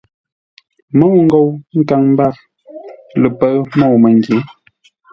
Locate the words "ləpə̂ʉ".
3.21-3.57